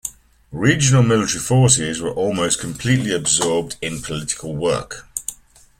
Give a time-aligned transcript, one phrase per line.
[0.55, 5.07] Regional military forces were almost completely absorbed in political work.